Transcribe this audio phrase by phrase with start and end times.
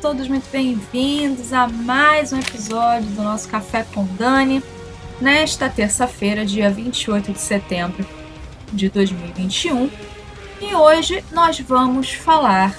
[0.00, 4.62] todos muito bem-vindos a mais um episódio do nosso Café com Dani,
[5.20, 8.06] nesta terça-feira, dia 28 de setembro
[8.72, 9.90] de 2021.
[10.60, 12.76] E hoje nós vamos falar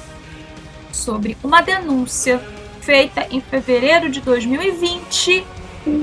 [0.94, 2.42] sobre uma denúncia
[2.80, 5.46] feita em fevereiro de 2020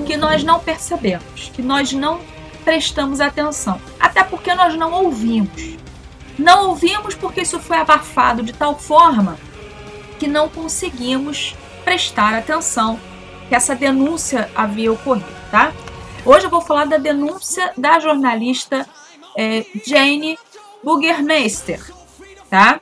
[0.07, 2.21] que nós não percebemos, que nós não
[2.63, 5.79] prestamos atenção, até porque nós não ouvimos.
[6.39, 9.39] Não ouvimos porque isso foi abafado de tal forma
[10.19, 12.99] que não conseguimos prestar atenção
[13.49, 15.73] que essa denúncia havia ocorrido, tá?
[16.25, 18.87] Hoje eu vou falar da denúncia da jornalista
[19.37, 20.39] é, Jane
[20.83, 21.81] Burgermeister,
[22.51, 22.81] tá?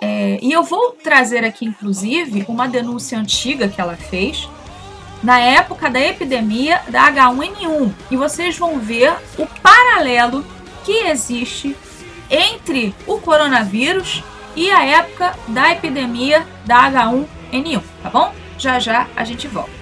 [0.00, 4.48] É, e eu vou trazer aqui, inclusive, uma denúncia antiga que ela fez
[5.22, 7.92] na época da epidemia da H1N1.
[8.10, 10.44] E vocês vão ver o paralelo
[10.84, 11.76] que existe
[12.28, 14.24] entre o coronavírus
[14.56, 18.34] e a época da epidemia da H1N1, tá bom?
[18.58, 19.81] Já já a gente volta.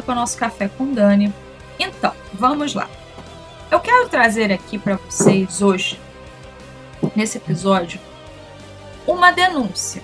[0.00, 1.32] Volta o nosso Café com Dani.
[1.78, 2.88] Então, vamos lá.
[3.70, 6.00] Eu quero trazer aqui para vocês hoje,
[7.14, 8.00] nesse episódio,
[9.06, 10.02] uma denúncia.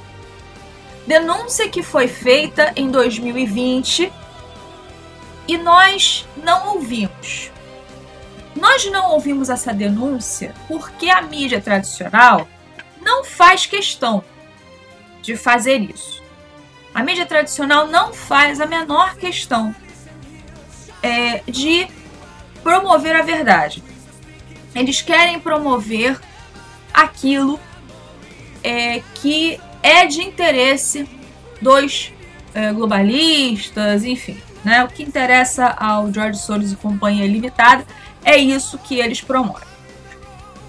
[1.07, 4.13] Denúncia que foi feita em 2020
[5.49, 7.51] e nós não ouvimos.
[8.55, 12.47] Nós não ouvimos essa denúncia porque a mídia tradicional
[13.01, 14.23] não faz questão
[15.23, 16.23] de fazer isso.
[16.95, 19.75] A mídia tradicional não faz a menor questão
[21.07, 21.87] é, de
[22.63, 23.83] promover a verdade.
[24.75, 26.19] Eles querem promover
[26.93, 27.61] aquilo
[28.63, 31.09] é, que é de interesse
[31.63, 32.13] dos
[32.53, 34.37] é, globalistas, enfim.
[34.65, 34.83] Né?
[34.83, 37.87] O que interessa ao George Soros e Companhia Limitada
[38.25, 39.69] é isso que eles promovem.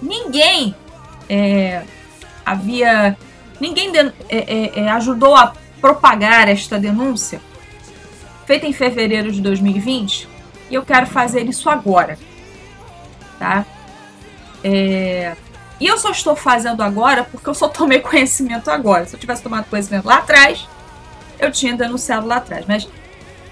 [0.00, 0.74] Ninguém
[1.28, 1.82] é,
[2.46, 3.16] havia.
[3.60, 3.98] Ninguém de,
[4.28, 7.40] é, é, ajudou a propagar esta denúncia,
[8.48, 10.26] feita em fevereiro de 2020,
[10.70, 12.18] e eu quero fazer isso agora,
[13.38, 13.66] tá?
[14.64, 15.36] É...
[15.78, 19.04] E eu só estou fazendo agora porque eu só tomei conhecimento agora.
[19.04, 20.66] Se eu tivesse tomado conhecimento lá atrás,
[21.38, 22.64] eu tinha denunciado lá atrás.
[22.66, 22.88] Mas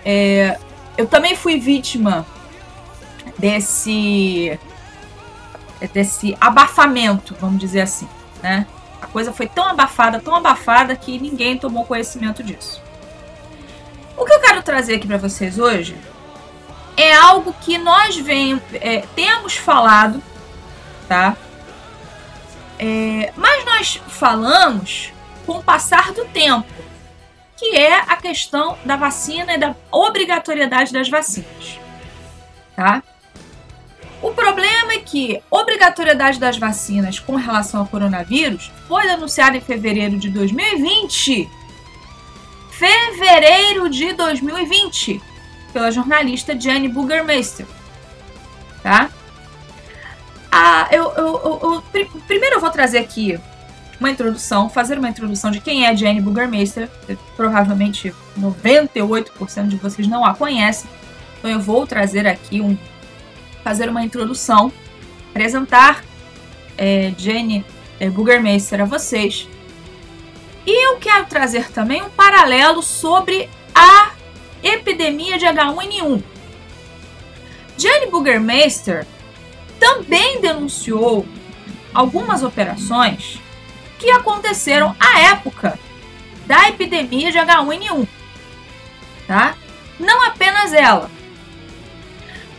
[0.03, 0.59] é...
[0.97, 2.27] eu também fui vítima
[3.37, 4.59] desse
[5.93, 8.09] desse abafamento, vamos dizer assim,
[8.43, 8.67] né?
[9.03, 12.86] A coisa foi tão abafada, tão abafada que ninguém tomou conhecimento disso.
[14.17, 15.97] O que eu quero trazer aqui para vocês hoje
[16.97, 20.23] é algo que nós vem, é, temos falado,
[21.07, 21.37] tá?
[22.79, 25.13] É, mas nós falamos
[25.45, 26.67] com o passar do tempo,
[27.57, 31.79] que é a questão da vacina e da obrigatoriedade das vacinas,
[32.75, 33.03] tá?
[34.23, 40.17] O problema é que obrigatoriedade das vacinas com relação ao coronavírus foi denunciada em fevereiro
[40.17, 41.49] de 2020.
[42.79, 45.23] Fevereiro de 2020,
[45.73, 47.67] pela jornalista Jenny Burgermeister.
[48.83, 49.11] Tá?
[50.53, 53.41] Ah, eu, eu, eu, eu, primeiro eu vou trazer aqui
[53.99, 56.89] uma introdução, fazer uma introdução de quem é Jenny Burgermeister.
[57.35, 60.89] Provavelmente 98% de vocês não a conhecem.
[61.39, 62.77] Então eu vou trazer aqui um
[63.65, 64.71] fazer uma introdução,
[65.31, 66.05] apresentar
[66.79, 67.65] é, Jenny
[67.99, 69.49] é, Burgermeister a vocês.
[70.67, 74.11] E eu quero trazer também um paralelo sobre a
[74.63, 76.23] epidemia de H1N1.
[77.79, 79.07] Jenny Burgermeister
[79.79, 81.27] também denunciou
[81.95, 83.41] algumas operações
[83.99, 85.79] que aconteceram à época
[86.47, 88.09] da epidemia de H1N1.
[89.27, 89.55] Tá?
[89.99, 91.11] Não apenas ela,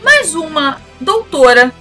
[0.02, 1.72] mas uma doutora,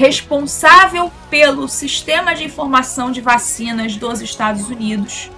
[0.00, 5.30] responsável pelo Sistema de Informação de Vacinas dos Estados Unidos,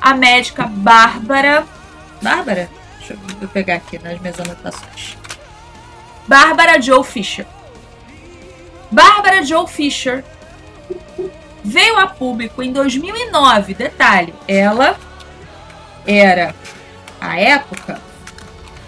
[0.00, 1.64] a médica Bárbara.
[2.20, 2.68] Bárbara?
[2.98, 5.16] Deixa eu pegar aqui nas minhas anotações.
[6.26, 7.46] Barbara Joe Fisher.
[8.90, 10.24] Barbara Joe Fisher
[11.62, 13.72] veio a público em 2009.
[13.72, 14.98] Detalhe, ela
[16.04, 16.56] era,
[17.20, 18.00] à época,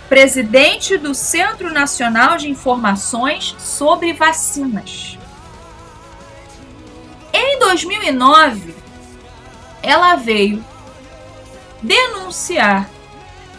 [0.09, 5.19] presidente do Centro Nacional de Informações sobre Vacinas.
[7.33, 8.75] Em 2009,
[9.83, 10.65] ela veio
[11.83, 12.89] denunciar,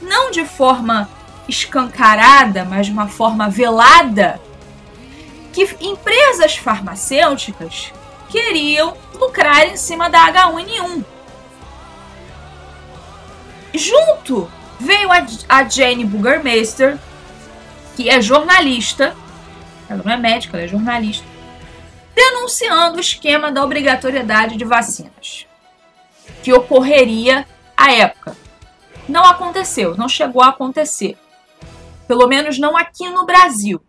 [0.01, 1.09] não de forma
[1.47, 4.39] escancarada, mas de uma forma velada,
[5.51, 7.93] que empresas farmacêuticas
[8.29, 11.03] queriam lucrar em cima da H1N1.
[13.73, 16.97] Junto veio a, a Jane Burgermeister,
[17.95, 19.15] que é jornalista,
[19.89, 21.25] ela não é médica, ela é jornalista,
[22.13, 25.45] denunciando o esquema da obrigatoriedade de vacinas,
[26.43, 27.45] que ocorreria
[27.75, 28.35] à época.
[29.07, 31.17] Não aconteceu, não chegou a acontecer.
[32.07, 33.81] Pelo menos não aqui no Brasil.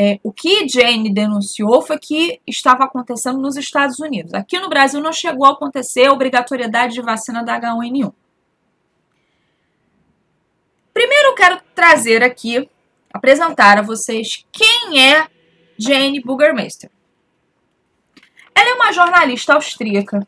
[0.00, 4.32] É, o que Jane denunciou foi que estava acontecendo nos Estados Unidos.
[4.32, 8.12] Aqui no Brasil não chegou a acontecer a obrigatoriedade de vacina da H1N1.
[10.98, 12.68] Primeiro eu quero trazer aqui,
[13.14, 15.28] apresentar a vocês quem é
[15.78, 16.90] Jane Burgermeister.
[18.52, 20.26] Ela é uma jornalista austríaca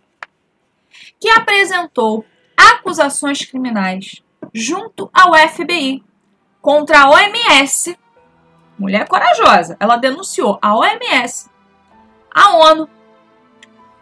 [1.19, 2.25] que apresentou
[2.57, 4.23] acusações criminais
[4.55, 6.05] junto ao FBI
[6.63, 7.99] contra a OMS.
[8.79, 9.77] Mulher corajosa.
[9.81, 11.51] Ela denunciou a OMS,
[12.33, 12.89] a ONU,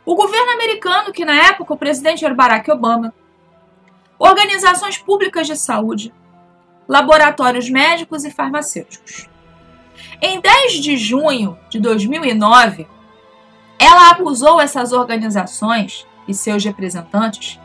[0.04, 3.14] o governo americano, que na época o presidente era Barack Obama,
[4.18, 6.12] organizações públicas de saúde,
[6.88, 9.28] laboratórios médicos e farmacêuticos.
[10.20, 12.88] Em 10 de junho de 2009,
[13.78, 17.60] ela acusou essas organizações e seus representantes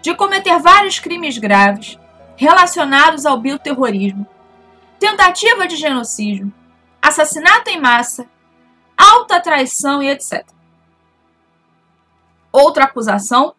[0.00, 1.98] de cometer vários crimes graves
[2.36, 4.26] relacionados ao bioterrorismo,
[5.00, 6.52] tentativa de genocídio,
[7.02, 8.26] assassinato em massa,
[8.96, 10.46] alta traição e etc.
[12.52, 13.54] Outra acusação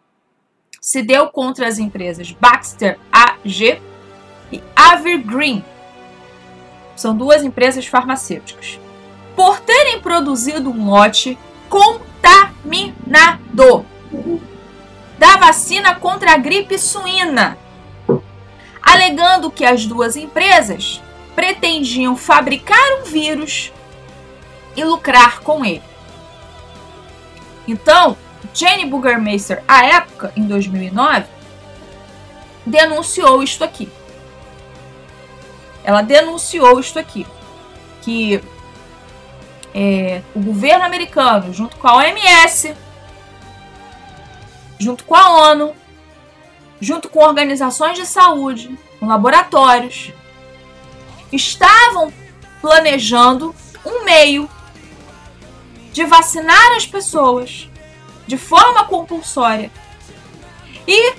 [0.80, 3.82] se deu contra as empresas Baxter AG
[4.52, 4.62] e
[4.94, 5.64] Evergreen.
[6.96, 8.78] São duas empresas farmacêuticas.
[9.34, 11.38] Por terem produzido um lote
[11.68, 13.86] contaminado
[15.18, 17.56] da vacina contra a gripe suína,
[18.82, 21.00] alegando que as duas empresas
[21.34, 23.72] pretendiam fabricar um vírus
[24.76, 25.82] e lucrar com ele.
[27.66, 28.16] Então,
[28.52, 31.26] Jane Burgermeister, à época, em 2009,
[32.66, 33.88] denunciou isto aqui
[35.90, 37.26] ela denunciou isto aqui,
[38.00, 38.40] que
[39.74, 42.76] é, o governo americano, junto com a OMS,
[44.78, 45.74] junto com a ONU,
[46.80, 50.12] junto com organizações de saúde, com laboratórios,
[51.32, 52.12] estavam
[52.60, 53.52] planejando
[53.84, 54.48] um meio
[55.92, 57.68] de vacinar as pessoas
[58.28, 59.72] de forma compulsória.
[60.86, 61.14] E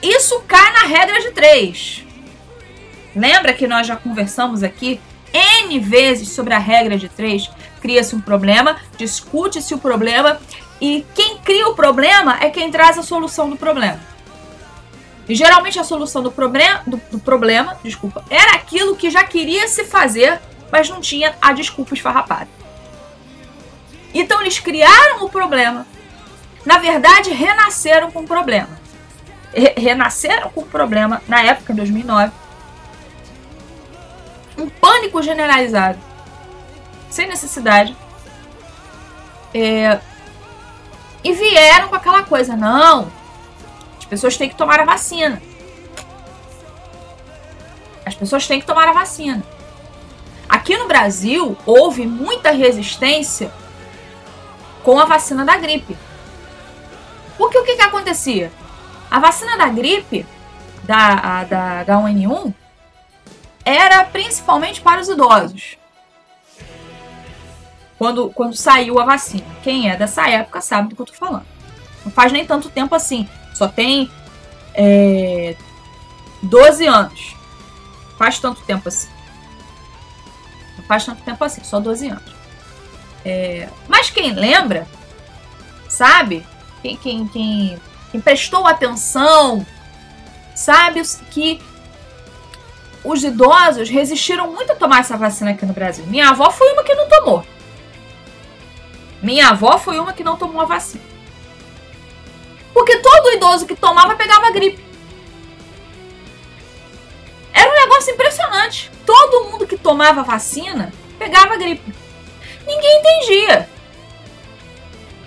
[0.00, 2.07] isso cai na regra de três.
[3.18, 5.00] Lembra que nós já conversamos aqui
[5.32, 7.50] N vezes sobre a regra de três?
[7.80, 10.40] Cria-se um problema, discute-se o problema
[10.80, 13.98] e quem cria o problema é quem traz a solução do problema.
[15.28, 19.66] E geralmente a solução do problema, do, do problema, desculpa, era aquilo que já queria
[19.66, 22.48] se fazer, mas não tinha a desculpa esfarrapada.
[24.14, 25.84] Então eles criaram o problema.
[26.64, 28.78] Na verdade, renasceram com o problema.
[29.52, 32.47] Re renasceram com o problema na época, em 2009
[34.58, 35.98] um pânico generalizado,
[37.08, 37.96] sem necessidade.
[39.54, 40.00] É,
[41.22, 43.10] e vieram com aquela coisa: não,
[43.98, 45.40] as pessoas têm que tomar a vacina.
[48.04, 49.42] As pessoas têm que tomar a vacina.
[50.48, 53.52] Aqui no Brasil, houve muita resistência
[54.82, 55.96] com a vacina da gripe.
[57.36, 58.50] Porque o que, que acontecia?
[59.10, 60.26] A vacina da gripe,
[60.84, 62.54] da, a, da H1N1,
[63.64, 65.76] era principalmente para os idosos.
[67.98, 69.44] Quando, quando saiu a vacina.
[69.62, 71.46] Quem é dessa época sabe do que eu tô falando.
[72.04, 73.28] Não faz nem tanto tempo assim.
[73.54, 74.10] Só tem
[74.74, 75.56] é,
[76.42, 77.36] 12 anos.
[78.16, 79.08] Faz tanto tempo assim.
[80.76, 82.34] Não faz tanto tempo assim, só 12 anos.
[83.24, 84.86] É, mas quem lembra,
[85.88, 86.46] sabe?
[86.80, 87.78] Quem, quem, quem,
[88.10, 89.66] quem prestou atenção,
[90.54, 91.60] sabe que
[93.08, 96.04] os idosos resistiram muito a tomar essa vacina aqui no Brasil.
[96.06, 97.42] Minha avó foi uma que não tomou.
[99.22, 101.02] Minha avó foi uma que não tomou a vacina.
[102.72, 104.84] Porque todo idoso que tomava pegava gripe.
[107.52, 108.90] Era um negócio impressionante.
[109.06, 111.94] Todo mundo que tomava vacina pegava gripe.
[112.66, 113.68] Ninguém entendia.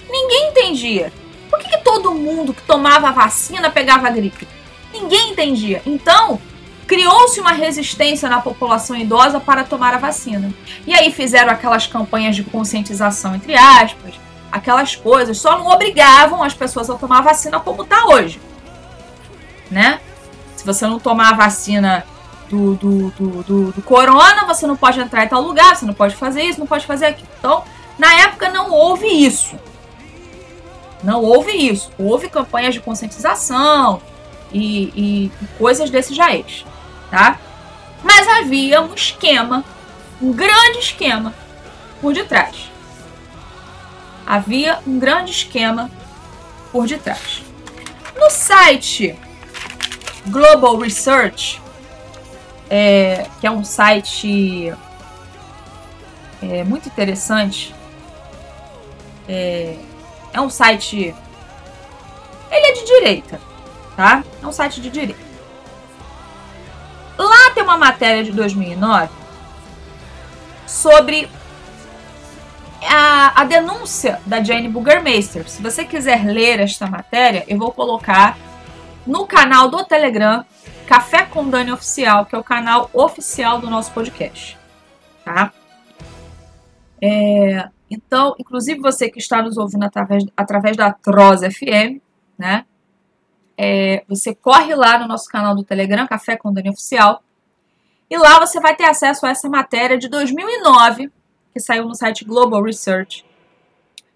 [0.07, 1.11] Ninguém entendia.
[1.49, 4.47] Por que, que todo mundo que tomava vacina pegava gripe?
[4.93, 5.81] Ninguém entendia.
[5.83, 6.39] Então,
[6.87, 10.53] criou-se uma resistência na população idosa para tomar a vacina.
[10.85, 14.15] E aí fizeram aquelas campanhas de conscientização, entre aspas,
[14.51, 18.41] aquelas coisas, só não obrigavam as pessoas a tomar a vacina como está hoje.
[19.69, 20.01] Né?
[20.55, 22.05] Se você não tomar a vacina
[22.49, 25.93] do, do, do, do, do corona, você não pode entrar em tal lugar, você não
[25.93, 27.29] pode fazer isso, não pode fazer aquilo.
[27.39, 27.63] Então,
[27.97, 29.55] na época não houve isso.
[31.01, 31.89] Não houve isso.
[31.97, 34.01] Houve campanhas de conscientização
[34.51, 36.65] e, e, e coisas desse jaez,
[37.11, 37.37] tá?
[38.01, 39.63] Mas havia um esquema,
[40.19, 41.35] um grande esquema
[41.99, 42.71] por detrás.
[44.25, 45.91] Havia um grande esquema
[46.71, 47.43] por detrás.
[48.15, 49.19] No site
[50.27, 51.61] Global Research,
[52.69, 54.73] é, que é um site
[56.41, 57.75] é, muito interessante.
[59.27, 59.75] É,
[60.33, 61.13] é um site.
[62.49, 63.39] Ele é de direita,
[63.95, 64.23] tá?
[64.41, 65.30] É um site de direita.
[67.21, 69.09] Lá tem uma matéria de 2009
[70.65, 71.29] sobre
[72.81, 75.47] a, a denúncia da Jane Burgermeister.
[75.47, 78.37] Se você quiser ler esta matéria, eu vou colocar
[79.05, 80.43] no canal do Telegram
[80.87, 84.57] Café com Dani Oficial, que é o canal oficial do nosso podcast.
[85.23, 85.53] Tá?
[87.01, 92.01] É, então, inclusive você que está nos ouvindo através, através da Troz FM,
[92.37, 92.65] né?
[93.63, 97.21] É, você corre lá no nosso canal do Telegram, Café com Dani Oficial,
[98.09, 101.11] e lá você vai ter acesso a essa matéria de 2009,
[101.53, 103.25] que saiu no site Global Research,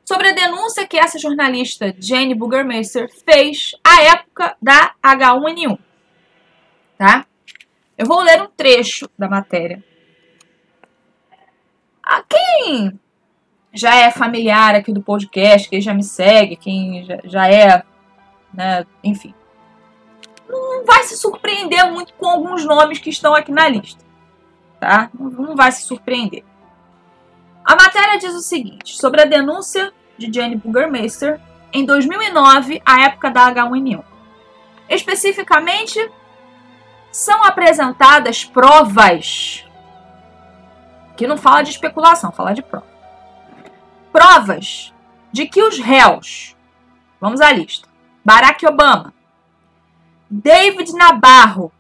[0.04, 5.78] sobre a denúncia que essa jornalista Jane Burgermeister fez à época da H1N1
[6.98, 7.26] tá?
[7.98, 9.84] Eu vou ler um trecho da matéria.
[12.04, 13.00] A quem
[13.74, 17.84] já é familiar aqui do podcast, quem já me segue, quem já, já é,
[18.54, 19.34] né, enfim,
[20.48, 24.04] não vai se surpreender muito com alguns nomes que estão aqui na lista,
[24.80, 25.10] tá?
[25.18, 26.44] Não vai se surpreender.
[27.64, 31.42] A matéria diz o seguinte, sobre a denúncia de Jane Burgermeister
[31.74, 34.04] em 2009, a época da H1N1.
[34.88, 36.12] Especificamente,
[37.12, 39.66] são apresentadas provas.
[41.18, 42.86] Que não fala de especulação, fala de prova.
[44.12, 44.94] Provas
[45.32, 46.56] de que os réus,
[47.20, 47.88] vamos à lista:
[48.24, 49.14] Barack Obama,
[50.30, 51.72] David Nabarro,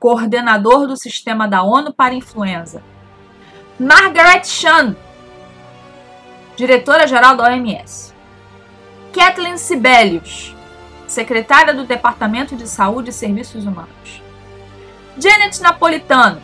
[0.00, 2.82] coordenador do sistema da ONU para influenza,
[3.78, 4.96] Margaret Chan,
[6.56, 8.12] diretora-geral da OMS,
[9.12, 10.54] Kathleen Sibelius,
[11.06, 14.22] secretária do Departamento de Saúde e Serviços Humanos,
[15.16, 16.42] Janet Napolitano,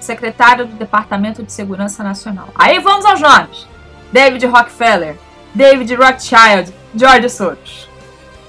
[0.00, 2.48] secretário do Departamento de Segurança Nacional.
[2.56, 3.68] Aí vamos aos nomes:
[4.12, 5.16] David Rockefeller,
[5.54, 7.89] David Rothschild, George Soros.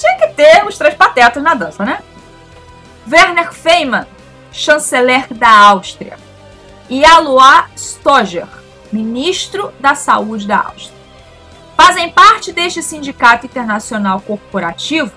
[0.02, 2.02] Tinha que ter os três patetas na dança, né?
[3.08, 4.08] Werner Feymann,
[4.52, 6.18] chanceler da Áustria.
[6.90, 8.48] E Alois Stoger,
[8.92, 11.00] ministro da Saúde da Áustria.
[11.78, 15.12] Fazem parte deste sindicato internacional corporativo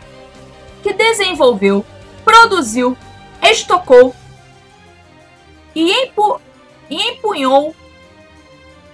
[0.82, 1.84] que desenvolveu,
[2.22, 2.94] produziu,
[3.42, 4.14] estocou
[5.74, 6.12] e
[6.90, 7.74] empunhou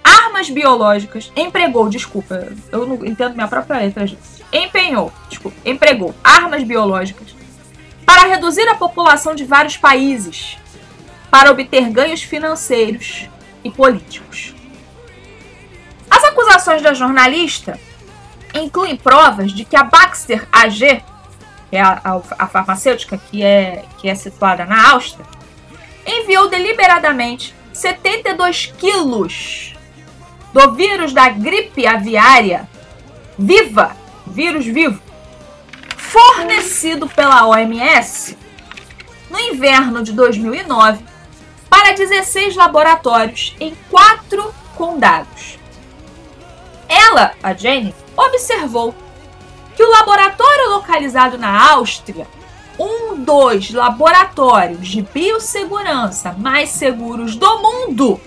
[0.05, 4.40] armas biológicas, empregou, desculpa, eu não entendo minha própria letra, gente.
[4.53, 7.35] Empenhou, desculpa, empregou armas biológicas
[8.05, 10.59] para reduzir a população de vários países,
[11.31, 13.29] para obter ganhos financeiros
[13.63, 14.55] e políticos.
[16.11, 17.79] As acusações da jornalista
[18.53, 21.03] incluem provas de que a Baxter AG,
[21.71, 25.25] que é a, a, a farmacêutica que é, que é situada na Áustria,
[26.05, 29.77] enviou deliberadamente 72 quilos
[30.53, 32.69] do vírus da gripe aviária
[33.39, 33.97] viva,
[34.31, 35.01] vírus vivo,
[35.97, 38.37] fornecido pela OMS
[39.29, 41.05] no inverno de 2009
[41.69, 45.59] para 16 laboratórios em quatro condados.
[46.89, 48.95] Ela, a Jane, observou
[49.77, 52.27] que o laboratório localizado na Áustria
[52.79, 58.21] um dos laboratórios de biossegurança mais seguros do mundo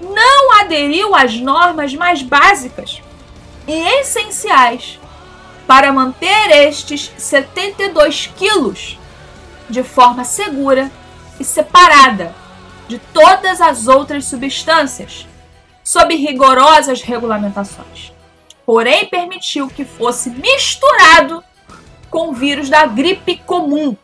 [0.00, 3.02] não aderiu às normas mais básicas
[3.66, 4.98] e essenciais
[5.66, 8.98] para manter estes 72 quilos
[9.68, 10.90] de forma segura
[11.38, 12.34] e separada
[12.88, 15.26] de todas as outras substâncias,
[15.82, 18.12] sob rigorosas regulamentações.
[18.66, 21.42] Porém, permitiu que fosse misturado
[22.10, 23.96] com o vírus da gripe comum.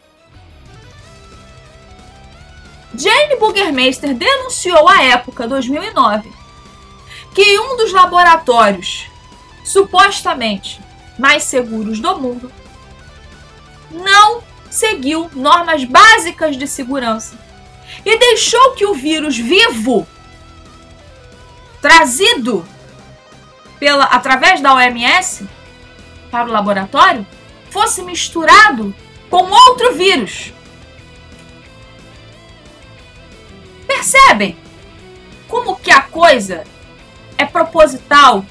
[2.94, 6.32] Jane Burgermeister denunciou à época, 2009,
[7.34, 9.06] que um dos laboratórios
[9.68, 10.80] supostamente
[11.18, 12.50] mais seguros do mundo
[13.90, 17.38] não seguiu normas básicas de segurança
[18.02, 20.08] e deixou que o vírus vivo
[21.82, 22.66] trazido
[23.78, 25.46] pela através da OMS
[26.30, 27.26] para o laboratório
[27.70, 28.94] fosse misturado
[29.28, 30.52] com outro vírus.
[33.86, 34.56] Percebem
[35.46, 36.64] como que a coisa
[37.36, 38.44] é proposital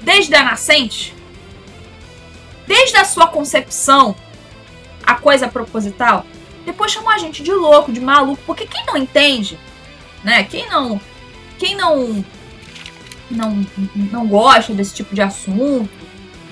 [0.00, 1.14] desde a nascente?
[2.66, 4.14] Desde a sua concepção,
[5.04, 6.24] a coisa proposital?
[6.64, 9.58] Depois chamou a gente de louco, de maluco, porque quem não entende,
[10.22, 10.44] né?
[10.44, 11.00] Quem não,
[11.58, 12.24] quem não
[13.30, 13.64] não,
[13.94, 15.90] não gosta desse tipo de assunto,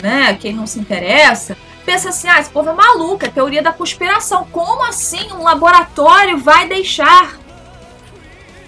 [0.01, 0.35] né?
[0.35, 4.45] Quem não se interessa, pensa assim: ah, esse povo é maluco, é teoria da conspiração.
[4.51, 7.39] Como assim um laboratório vai deixar?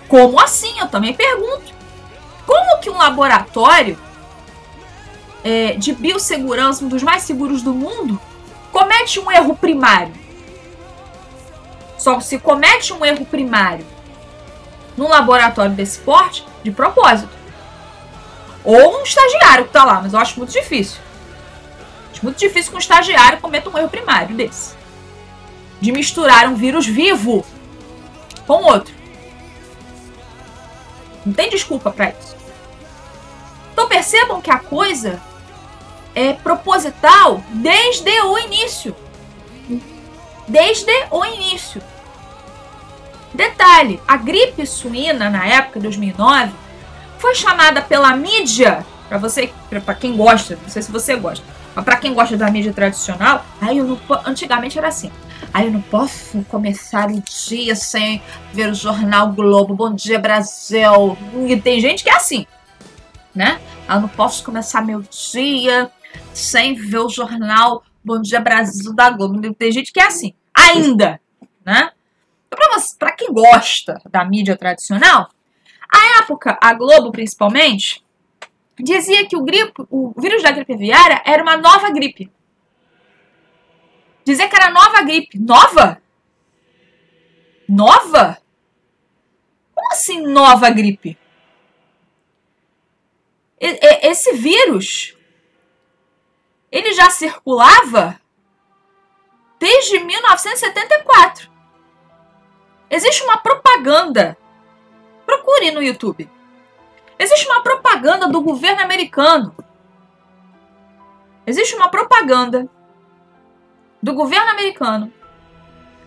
[0.08, 0.78] Como assim?
[0.78, 1.72] Eu também pergunto.
[2.46, 3.96] Como que um laboratório
[5.42, 8.20] é, de biossegurança, um dos mais seguros do mundo,
[8.72, 10.12] comete um erro primário?
[11.98, 13.86] Só se comete um erro primário
[14.96, 17.32] num laboratório desse porte, de propósito.
[18.64, 21.00] Ou um estagiário que tá lá, mas eu acho muito difícil.
[22.12, 24.74] Acho muito difícil que um estagiário cometa um erro primário desse.
[25.80, 27.44] De misturar um vírus vivo
[28.46, 28.94] com outro.
[31.24, 32.36] Não tem desculpa para isso.
[33.72, 35.20] Então percebam que a coisa
[36.14, 38.94] é proposital desde o início.
[40.48, 41.82] Desde o início.
[43.32, 46.52] Detalhe, a gripe suína na época de 2009
[47.18, 49.52] foi chamada pela mídia, para você,
[49.84, 51.44] para quem gosta, não sei se você gosta,
[51.74, 55.12] mas para quem gosta da mídia tradicional, aí eu não, antigamente era assim.
[55.52, 61.16] Aí eu não posso começar o dia sem ver o jornal Globo, Bom Dia Brasil.
[61.48, 62.46] E tem gente que é assim,
[63.34, 63.60] né?
[63.88, 65.90] Eu não posso começar meu dia
[66.32, 69.54] sem ver o jornal Bom Dia Brasil da Globo.
[69.54, 71.20] Tem gente que é assim, ainda,
[71.64, 71.92] né?
[72.98, 75.30] Para quem gosta da mídia tradicional,
[75.92, 78.04] a época, a Globo principalmente,
[78.78, 82.30] dizia que o, gripe, o vírus da gripe aviária era uma nova gripe.
[84.24, 85.38] Dizia que era nova gripe.
[85.38, 86.00] Nova?
[87.68, 88.38] Nova?
[89.74, 91.18] Como assim nova gripe?
[93.60, 95.16] Esse vírus,
[96.70, 98.20] ele já circulava
[99.58, 101.50] desde 1974.
[102.88, 104.36] Existe uma propaganda
[105.26, 106.28] Procure no YouTube.
[107.16, 109.54] Existe uma propaganda do governo americano.
[111.46, 112.68] Existe uma propaganda
[114.02, 115.12] do governo americano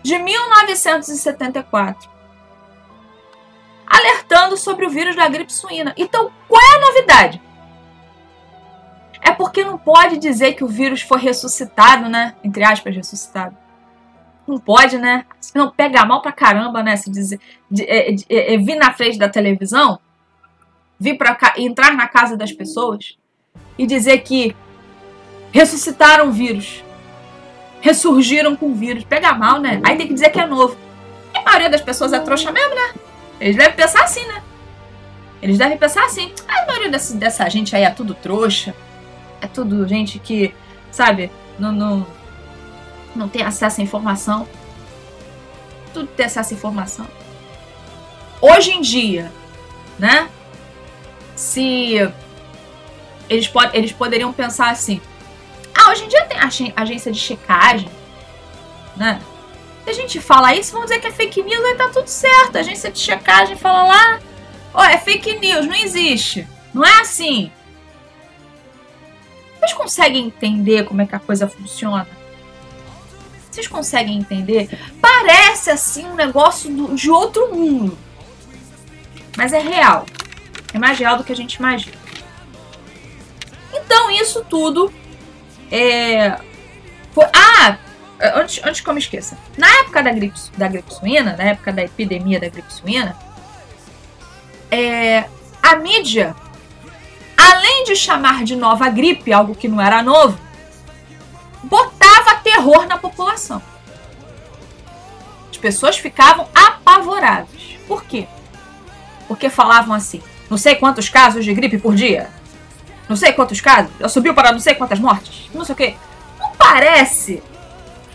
[0.02, 2.12] de 1974
[3.86, 5.93] alertando sobre o vírus da gripe suína.
[5.95, 7.41] Então, qual é a novidade?
[9.24, 12.36] É porque não pode dizer que o vírus foi ressuscitado, né?
[12.44, 13.56] Entre aspas, ressuscitado.
[14.46, 15.26] Não pode, né?
[15.56, 16.98] Não pega mal pra caramba, né?
[16.98, 17.40] Se dizer,
[17.72, 19.98] de, é, de, é, é, vir na frente da televisão,
[21.00, 23.18] vir para entrar na casa das pessoas
[23.78, 24.54] e dizer que
[25.54, 26.84] ressuscitaram o vírus,
[27.80, 29.06] ressurgiram com o vírus.
[29.06, 29.80] Pega mal, né?
[29.86, 30.76] Aí tem que dizer que é novo.
[31.34, 32.94] E a maioria das pessoas é trouxa mesmo, né?
[33.40, 34.44] Eles devem pensar assim, né?
[35.42, 36.34] Eles devem pensar assim.
[36.46, 38.76] A maioria dessa, dessa gente aí é tudo trouxa.
[39.44, 40.56] É tudo gente que,
[40.90, 41.30] sabe,
[41.60, 42.08] não, não
[43.14, 44.48] não tem acesso à informação.
[45.94, 47.06] Tudo tem acesso à informação.
[48.40, 49.30] Hoje em dia,
[50.00, 50.30] né?
[51.36, 52.10] Se
[53.30, 55.02] eles, pod eles poderiam pensar assim:
[55.76, 56.38] ah, hoje em dia tem
[56.76, 57.90] agência de checagem,
[58.96, 59.22] né?
[59.84, 62.56] Se a gente fala isso, vão dizer que é fake news, aí tá tudo certo.
[62.56, 64.20] A agência de checagem fala lá:
[64.74, 66.48] ó, oh, é fake news, não existe.
[66.74, 67.52] Não é assim.
[69.63, 72.06] Vocês conseguem entender como é que a coisa funciona?
[73.49, 74.78] Vocês conseguem entender?
[74.99, 77.97] Parece assim um negócio do, de outro mundo.
[79.38, 80.06] Mas é real.
[80.73, 81.95] É mais real do que a gente imagina.
[83.73, 84.93] Então, isso tudo
[85.71, 86.38] é.
[87.13, 87.26] Foi...
[87.34, 87.78] Ah!
[88.36, 89.38] Antes, antes que eu me esqueça.
[89.58, 93.17] Na época da gripe, da gripe suína, na época da epidemia da gripe suína,
[94.69, 95.23] é,
[95.62, 96.36] a mídia,
[97.44, 100.38] além de chamar de nova gripe, algo que não era novo,
[101.64, 103.62] botava terror na população.
[105.52, 107.78] As pessoas ficavam apavoradas.
[107.88, 108.28] Por quê?
[109.28, 112.30] Porque falavam assim: não sei quantos casos de gripe por dia.
[113.10, 113.92] Não sei quantos casos.
[114.12, 115.50] Subiu para não sei quantas mortes.
[115.54, 115.96] Não sei o quê.
[116.40, 117.44] Não parece.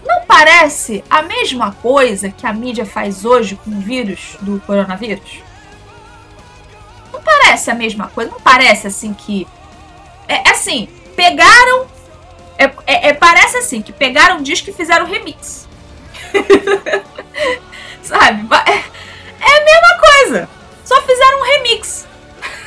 [0.06, 5.42] Não parece a mesma coisa que a mídia faz hoje com o vírus do coronavírus?
[7.48, 8.30] Parece a mesma coisa?
[8.30, 9.48] Não parece assim que.
[10.28, 11.86] É, é assim, pegaram.
[12.58, 15.66] É, é, é, parece assim, que pegaram um disco e fizeram remix.
[18.02, 18.46] Sabe?
[18.66, 18.72] É,
[19.40, 20.48] é a mesma coisa.
[20.84, 22.06] Só fizeram um remix.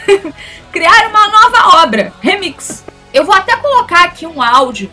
[0.74, 2.12] Criaram uma nova obra.
[2.20, 2.84] Remix.
[3.14, 4.92] Eu vou até colocar aqui um áudio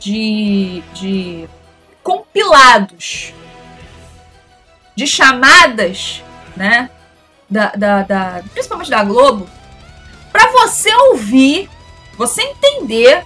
[0.00, 1.46] de, de
[2.02, 3.34] compilados
[4.94, 6.22] de chamadas,
[6.56, 6.88] né?
[7.48, 9.48] Da, da, da, principalmente da Globo,
[10.32, 11.70] para você ouvir,
[12.18, 13.24] você entender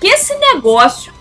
[0.00, 1.12] que esse negócio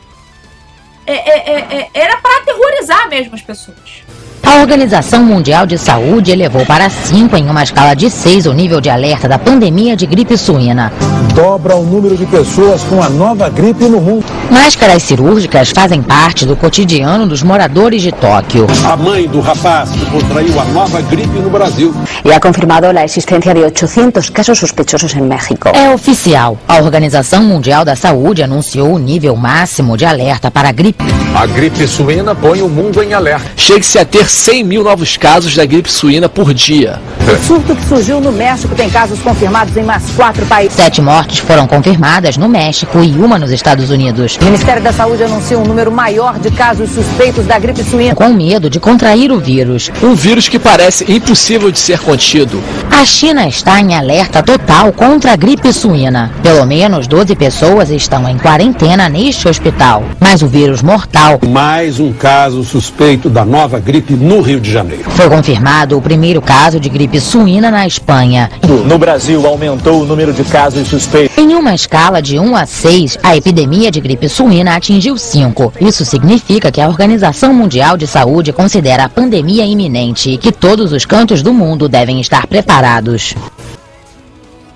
[1.05, 4.02] é, é, é, é era para aterrorizar mesmo as pessoas.
[4.45, 8.81] A Organização Mundial de Saúde elevou para 5 em uma escala de 6 o nível
[8.81, 10.91] de alerta da pandemia de gripe suína.
[11.33, 14.25] Dobra o número de pessoas com a nova gripe no mundo.
[14.51, 18.67] Máscaras cirúrgicas fazem parte do cotidiano dos moradores de Tóquio.
[18.85, 21.93] A mãe do rapaz que contraiu a nova gripe no Brasil.
[22.23, 25.69] E ha confirmado a existência de 800 casos sospechosos em México.
[25.69, 26.57] É oficial.
[26.67, 31.03] A Organização Mundial da Saúde anunciou o nível máximo de alerta para a gripe.
[31.33, 33.49] A gripe suína põe o mundo em alerta.
[33.55, 36.99] Chega-se a ter 100 mil novos casos da gripe suína por dia.
[37.21, 40.73] O surto que surgiu no México tem casos confirmados em mais quatro países.
[40.73, 44.37] Sete mortes foram confirmadas no México e uma nos Estados Unidos.
[44.41, 48.15] O Ministério da Saúde anuncia um número maior de casos suspeitos da gripe suína.
[48.15, 49.91] Com medo de contrair o vírus.
[50.01, 52.61] Um vírus que parece impossível de ser contido.
[52.91, 56.31] A China está em alerta total contra a gripe suína.
[56.41, 60.03] Pelo menos 12 pessoas estão em quarentena neste hospital.
[60.19, 61.39] Mas o vírus mortal.
[61.47, 65.09] Mais um caso suspeito da nova gripe no Rio de Janeiro.
[65.11, 68.49] Foi confirmado o primeiro caso de gripe suína na Espanha.
[68.85, 71.37] No Brasil, aumentou o número de casos suspeitos.
[71.37, 75.73] Em uma escala de 1 a 6, a epidemia de gripe suína atingiu 5.
[75.81, 80.93] Isso significa que a Organização Mundial de Saúde considera a pandemia iminente e que todos
[80.93, 83.35] os cantos do mundo devem estar preparados.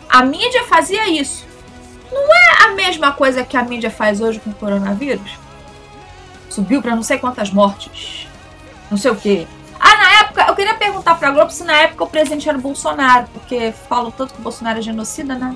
[0.09, 1.45] A mídia fazia isso.
[2.11, 5.31] Não é a mesma coisa que a mídia faz hoje com o coronavírus?
[6.49, 8.26] Subiu para não sei quantas mortes.
[8.89, 9.47] Não sei o quê.
[9.79, 12.61] Ah, na época, eu queria perguntar pra Globo se na época o presidente era o
[12.61, 15.55] Bolsonaro, porque falam tanto que o Bolsonaro é genocida, né?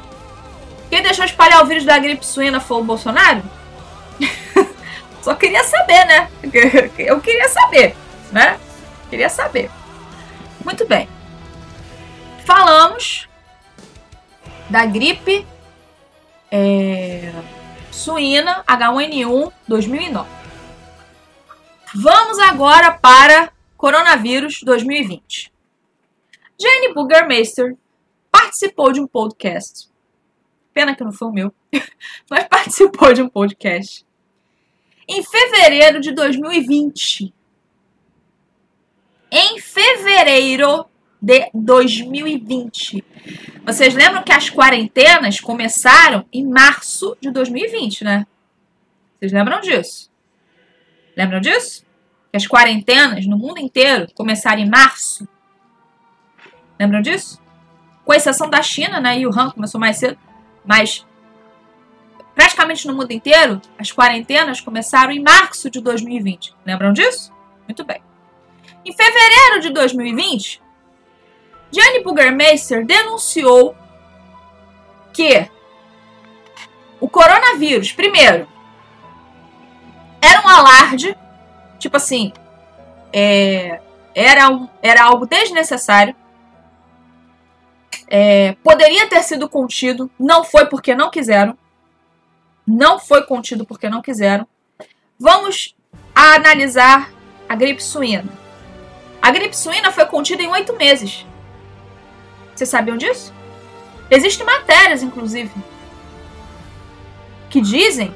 [0.90, 3.42] Quem deixou espalhar o vírus da gripe suína foi o Bolsonaro?
[5.22, 6.30] Só queria saber, né?
[6.98, 7.96] Eu queria saber,
[8.32, 8.60] né?
[9.10, 9.72] Queria saber.
[10.64, 11.08] Muito bem.
[12.46, 13.28] Falamos
[14.70, 15.46] da gripe
[16.52, 17.32] é,
[17.92, 20.41] suína H1N1 2009.
[21.94, 25.52] Vamos agora para coronavírus 2020.
[26.60, 27.76] Jane Burgermeister
[28.32, 29.90] participou de um podcast.
[30.74, 31.54] Pena que não foi o meu,
[32.30, 34.06] mas participou de um podcast
[35.06, 37.34] em fevereiro de 2020.
[39.30, 40.86] Em fevereiro
[41.22, 43.04] de 2020.
[43.66, 48.26] Vocês lembram que as quarentenas começaram em março de 2020, né?
[49.20, 50.11] Vocês lembram disso?
[51.16, 51.86] Lembram disso?
[52.32, 55.28] Que as quarentenas no mundo inteiro começaram em março.
[56.80, 57.42] Lembram disso?
[58.06, 59.18] Com exceção da China, né?
[59.26, 60.18] Wuhan começou mais cedo.
[60.66, 61.06] Mas
[62.34, 66.56] praticamente no mundo inteiro, as quarentenas começaram em março de 2020.
[66.66, 67.32] Lembram disso?
[67.68, 68.02] Muito bem.
[68.84, 70.62] Em fevereiro de 2020,
[71.72, 73.76] Gianni Burgermeister denunciou
[75.14, 75.48] que
[77.00, 78.48] o coronavírus, primeiro,
[80.22, 81.18] era um alarde,
[81.80, 82.32] tipo assim,
[83.12, 83.82] é,
[84.14, 86.16] era, um, era algo desnecessário,
[88.08, 91.58] é, poderia ter sido contido, não foi porque não quiseram,
[92.68, 94.48] não foi contido porque não quiseram.
[95.20, 95.76] Vamos
[96.14, 97.12] analisar
[97.48, 98.30] a gripe suína.
[99.22, 101.26] A gripe suína foi contida em oito meses.
[102.56, 103.34] Vocês sabiam disso?
[104.10, 105.52] Existem matérias, inclusive,
[107.50, 108.14] que dizem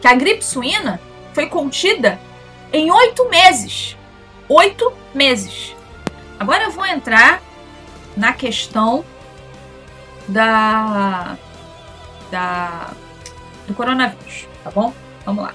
[0.00, 1.00] que a gripe suína
[1.32, 2.20] foi contida
[2.72, 3.96] em oito meses.
[4.48, 5.74] Oito meses.
[6.38, 7.42] Agora eu vou entrar
[8.16, 9.04] na questão
[10.28, 11.36] da,
[12.30, 12.90] da
[13.66, 14.92] do coronavírus, tá bom?
[15.24, 15.52] Vamos lá.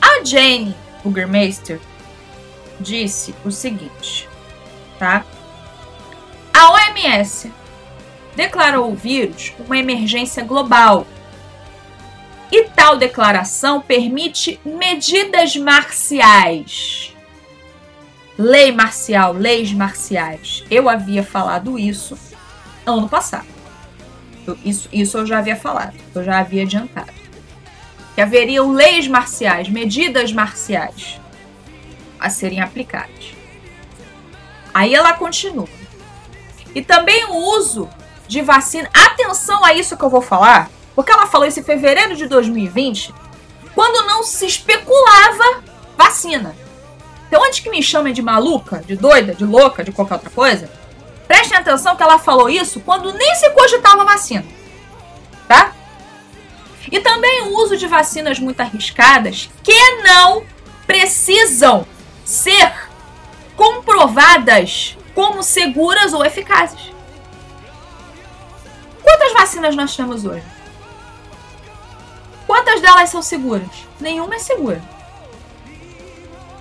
[0.00, 0.74] A Jane
[1.04, 1.80] Burgermeister
[2.80, 4.28] disse o seguinte,
[4.98, 5.24] tá?
[6.52, 7.52] A OMS
[8.34, 11.06] declarou o vírus uma emergência global.
[12.52, 17.16] E tal declaração permite medidas marciais.
[18.36, 20.62] Lei marcial, leis marciais.
[20.70, 22.18] Eu havia falado isso
[22.84, 23.46] ano passado.
[24.46, 27.12] Eu, isso, isso eu já havia falado, eu já havia adiantado.
[28.14, 31.18] que haveriam leis marciais, medidas marciais
[32.20, 33.32] a serem aplicadas.
[34.74, 35.68] Aí ela continua.
[36.74, 37.88] E também o uso
[38.28, 38.90] de vacina.
[38.92, 43.14] Atenção a isso que eu vou falar, porque ela falou isso em fevereiro de 2020,
[43.74, 45.62] quando não se especulava
[45.96, 46.54] vacina.
[47.26, 50.70] Então, antes que me chamem de maluca, de doida, de louca, de qualquer outra coisa,
[51.26, 54.44] prestem atenção que ela falou isso quando nem se cogitava vacina.
[55.48, 55.72] Tá?
[56.90, 60.44] E também o uso de vacinas muito arriscadas que não
[60.86, 61.86] precisam
[62.24, 62.70] ser
[63.56, 66.92] comprovadas como seguras ou eficazes.
[69.02, 70.44] Quantas vacinas nós temos hoje?
[72.62, 73.68] Quantas delas são seguras?
[73.98, 74.80] Nenhuma é segura.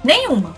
[0.04, 0.56] Nenhuma.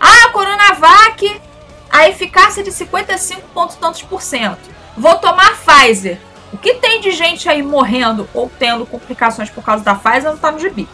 [0.00, 1.42] Ah, Coronavac,
[1.90, 4.70] a eficácia de 55 pontos tantos por cento.
[4.96, 6.18] Vou tomar Pfizer.
[6.50, 10.38] O que tem de gente aí morrendo ou tendo complicações por causa da Pfizer não
[10.38, 10.88] tá no gibi.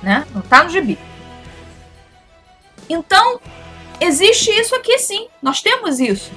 [0.00, 0.24] Né?
[0.32, 0.96] Não tá no gibi.
[2.88, 3.40] Então,
[4.00, 5.26] existe isso aqui sim.
[5.42, 6.30] Nós temos isso.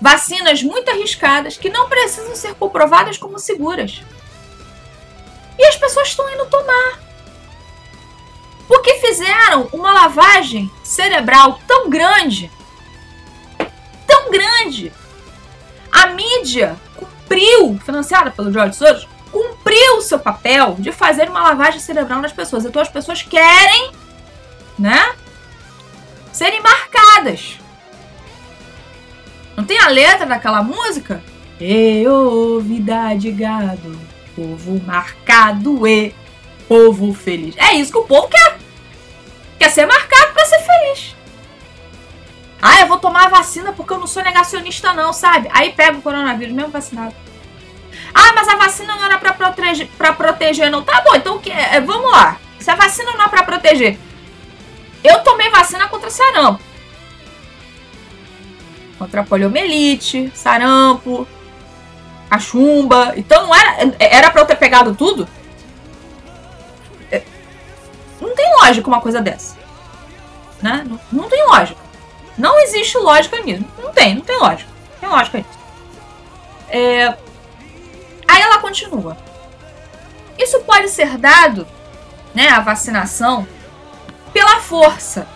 [0.00, 4.00] Vacinas muito arriscadas que não precisam ser comprovadas como seguras.
[5.58, 7.00] E as pessoas estão indo tomar.
[8.66, 12.50] Porque fizeram uma lavagem cerebral tão grande,
[14.06, 14.92] tão grande.
[15.92, 21.80] A mídia cumpriu, financiada pelo George Soros, cumpriu o seu papel de fazer uma lavagem
[21.80, 22.64] cerebral nas pessoas.
[22.64, 23.92] Então as pessoas querem,
[24.78, 25.14] né,
[26.32, 27.58] serem marcadas.
[29.56, 31.22] Não tem a letra daquela música?
[31.58, 33.98] E ouvidade gado,
[34.36, 36.14] povo marcado e
[36.68, 37.56] povo feliz.
[37.56, 38.58] É isso que o povo quer.
[39.58, 41.16] Quer ser marcado para ser feliz.
[42.60, 45.48] Ah, eu vou tomar a vacina porque eu não sou negacionista não, sabe?
[45.52, 47.14] Aí pega o coronavírus mesmo vacinado.
[48.14, 50.82] Ah, mas a vacina não era para proteger, pra proteger não.
[50.82, 52.38] Tá bom, então que, é, vamos lá.
[52.58, 53.98] Se a vacina não é para proteger.
[55.02, 56.62] Eu tomei vacina contra sarampo.
[58.98, 61.28] Contra poliomielite, sarampo,
[62.36, 63.12] a chumba.
[63.16, 63.94] Então não era.
[63.98, 65.28] Era pra eu ter pegado tudo?
[67.10, 67.22] É,
[68.20, 69.56] não tem lógica uma coisa dessa.
[70.62, 70.84] Né?
[70.86, 71.80] Não, não tem lógica.
[72.38, 73.64] Não existe lógica nisso.
[73.82, 74.70] Não tem, não tem lógica.
[75.00, 75.58] Tem lógica nisso.
[76.68, 77.16] É...
[78.28, 79.16] Aí ela continua.
[80.38, 81.66] Isso pode ser dado,
[82.34, 83.46] né, a vacinação,
[84.32, 85.26] pela força.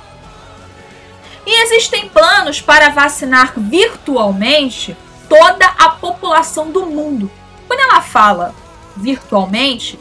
[1.46, 4.94] E existem planos para vacinar virtualmente
[5.30, 7.30] toda a população do mundo.
[7.68, 8.52] Quando ela fala
[8.96, 9.96] virtualmente,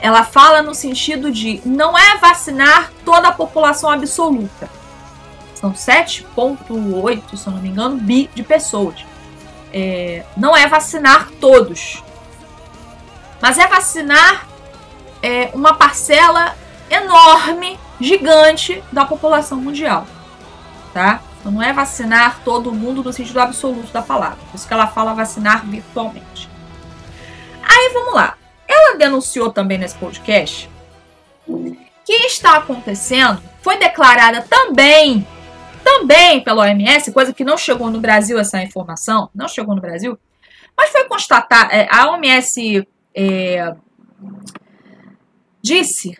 [0.00, 4.70] ela fala no sentido de não é vacinar toda a população absoluta.
[5.54, 9.04] São 7,8, se eu não me engano, bi de pessoas.
[9.70, 12.02] É, não é vacinar todos,
[13.40, 14.48] mas é vacinar
[15.22, 16.56] é, uma parcela
[16.88, 20.06] enorme, gigante da população mundial,
[20.92, 21.20] tá?
[21.40, 24.38] Então não é vacinar todo mundo no sentido absoluto da palavra.
[24.50, 26.48] Por isso que ela fala vacinar virtualmente.
[27.62, 28.36] Aí vamos lá.
[28.68, 30.70] Ela denunciou também nesse podcast
[32.04, 35.26] que está acontecendo, foi declarada também,
[35.84, 40.18] também pela OMS, coisa que não chegou no Brasil essa informação, não chegou no Brasil,
[40.76, 43.74] mas foi constatar, é, a OMS é,
[45.62, 46.18] disse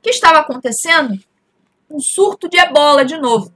[0.00, 1.18] que estava acontecendo
[1.90, 3.52] um surto de ebola de novo.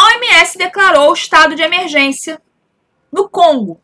[0.00, 2.40] A OMS declarou o estado de emergência
[3.12, 3.78] no Congo.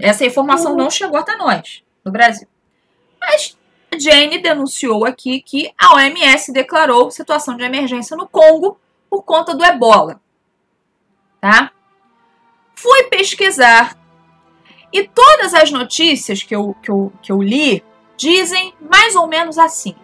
[0.00, 2.48] Essa informação não chegou até nós, no Brasil.
[3.20, 3.56] Mas
[3.92, 9.54] a Jane denunciou aqui que a OMS declarou situação de emergência no Congo por conta
[9.54, 10.20] do ebola.
[11.40, 11.70] Tá?
[12.74, 13.96] Fui pesquisar
[14.92, 17.84] e todas as notícias que eu, que eu, que eu li
[18.16, 19.94] dizem mais ou menos assim: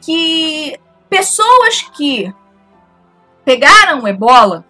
[0.00, 2.34] que pessoas que
[3.46, 4.64] pegaram o ebola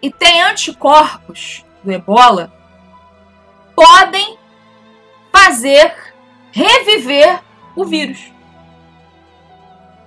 [0.00, 2.52] e têm anticorpos do ebola
[3.74, 4.38] podem
[5.32, 5.92] fazer
[6.52, 7.42] reviver
[7.74, 8.32] o vírus.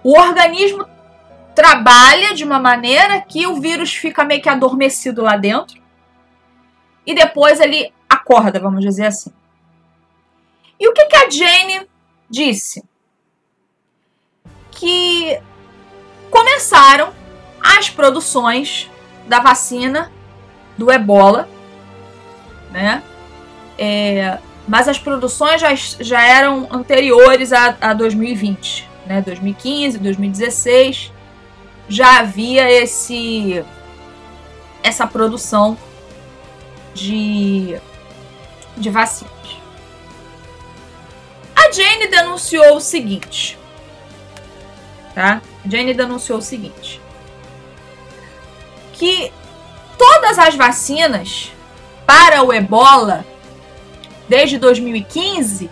[0.02, 0.88] O organismo
[1.54, 5.84] trabalha de uma maneira que o vírus fica meio que adormecido lá dentro
[7.06, 9.34] e depois ele acorda, vamos dizer assim.
[10.80, 11.86] E o que, que a Jane
[12.30, 12.82] disse?
[14.72, 15.42] Que
[16.64, 17.12] começaram
[17.62, 18.90] as produções
[19.28, 20.10] da vacina
[20.78, 21.50] do ebola,
[22.72, 23.04] né?
[23.78, 29.22] É, mas as produções já, já eram anteriores a, a 2020, né?
[29.22, 31.12] 2015, 2016
[31.90, 33.64] já havia esse
[34.82, 35.78] essa produção
[36.94, 37.78] de
[38.78, 39.34] de vacinas.
[41.54, 43.58] A Jane denunciou o seguinte,
[45.14, 45.42] tá?
[45.66, 47.02] Jane denunciou o seguinte,
[48.94, 49.32] que
[49.98, 51.52] todas as vacinas
[52.06, 53.26] para o Ebola
[54.28, 55.70] desde 2015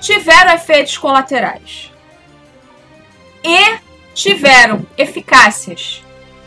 [0.00, 1.92] tiveram efeitos colaterais
[3.44, 3.78] e
[4.14, 6.02] tiveram eficácias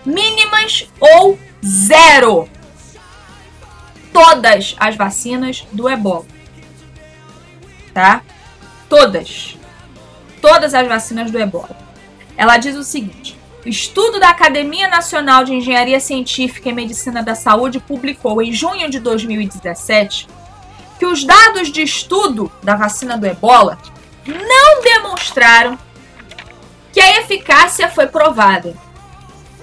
[0.06, 2.50] mínimas ou zero.
[4.14, 6.26] Todas as vacinas do ebola.
[7.94, 8.22] Tá?
[8.88, 9.55] Todas.
[10.46, 11.76] Todas as vacinas do ebola.
[12.38, 17.34] Ela diz o seguinte: o estudo da Academia Nacional de Engenharia Científica e Medicina da
[17.34, 20.28] Saúde publicou em junho de 2017
[21.00, 23.80] que os dados de estudo da vacina do ebola
[24.28, 25.80] não demonstraram
[26.94, 28.76] que a eficácia foi provada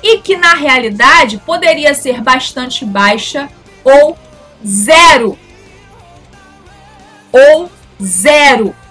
[0.03, 3.49] e que na realidade poderia ser bastante baixa
[3.85, 4.19] ou
[4.67, 5.39] zero.
[7.31, 7.71] Ou
[8.03, 8.82] zero.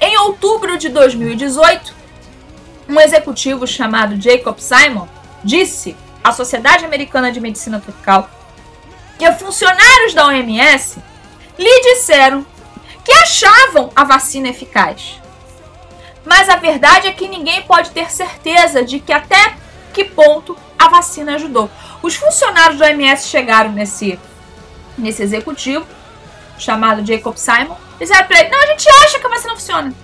[0.00, 1.94] Em outubro de 2018,
[2.88, 5.06] um executivo chamado Jacob Simon
[5.44, 8.28] disse à Sociedade Americana de Medicina Tropical
[9.18, 10.98] que funcionários da OMS
[11.58, 12.46] lhe disseram
[13.04, 15.20] que achavam a vacina eficaz.
[16.24, 19.54] Mas a verdade é que ninguém pode ter certeza de que até
[19.92, 21.70] que ponto a vacina ajudou.
[22.02, 24.18] Os funcionários do OMS chegaram nesse,
[24.96, 25.86] nesse executivo,
[26.58, 29.94] chamado Jacob Simon, disseram para ele: Não, a gente acha que a vacina funciona.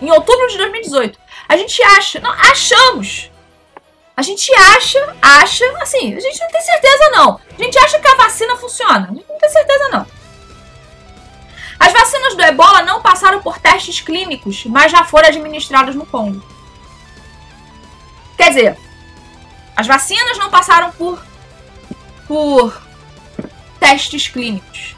[0.00, 1.18] Em outubro de 2018.
[1.48, 3.30] A gente acha, não, achamos.
[4.16, 7.40] A gente acha, acha, assim, a gente não tem certeza não.
[7.58, 9.08] A gente acha que a vacina funciona.
[9.10, 10.06] A gente não tem certeza não.
[11.78, 16.42] As vacinas do ebola não passaram por testes clínicos, mas já foram administradas no Congo.
[18.36, 18.78] Quer dizer,
[19.76, 21.22] as vacinas não passaram por,
[22.26, 22.82] por
[23.78, 24.95] testes clínicos.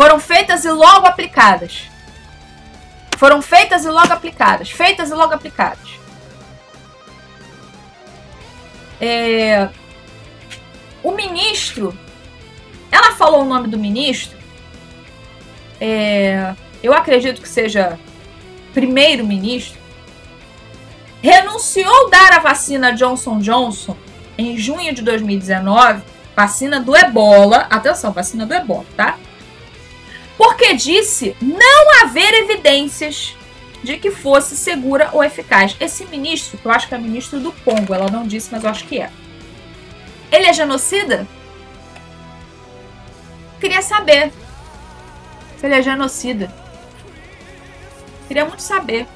[0.00, 1.90] Foram feitas e logo aplicadas.
[3.18, 4.70] Foram feitas e logo aplicadas.
[4.70, 5.90] Feitas e logo aplicadas.
[8.98, 9.68] É,
[11.02, 11.96] o ministro.
[12.90, 14.40] Ela falou o nome do ministro
[15.80, 17.98] é, eu acredito que seja
[18.74, 19.80] primeiro-ministro,
[21.22, 23.96] renunciou dar a vacina Johnson Johnson
[24.36, 26.02] em junho de 2019,
[26.36, 29.18] vacina do ebola, atenção, vacina do ebola, tá?
[30.40, 33.36] Porque disse não haver evidências
[33.82, 35.76] de que fosse segura ou eficaz.
[35.78, 38.70] Esse ministro, que eu acho que é ministro do Congo, ela não disse, mas eu
[38.70, 39.10] acho que é.
[40.32, 41.28] Ele é genocida?
[43.60, 44.32] Queria saber
[45.58, 46.50] se ele é genocida.
[48.26, 49.06] Queria muito saber.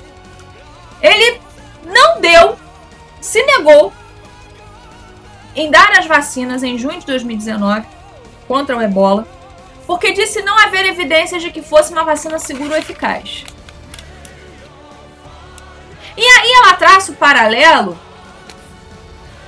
[1.01, 1.41] Ele
[1.87, 2.59] não deu,
[3.23, 3.95] se negou
[5.57, 7.87] em dar as vacinas em junho de 2019
[8.47, 9.27] contra o ebola,
[9.87, 13.45] porque disse não haver evidências de que fosse uma vacina segura ou eficaz.
[16.17, 17.99] E aí ela traça o paralelo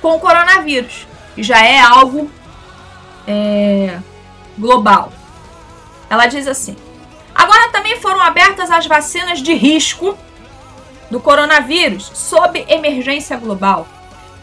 [0.01, 2.29] com o coronavírus, que já é algo
[3.27, 3.99] é,
[4.57, 5.11] global.
[6.09, 6.75] Ela diz assim:
[7.33, 10.17] Agora também foram abertas as vacinas de risco
[11.09, 13.87] do coronavírus sob emergência global.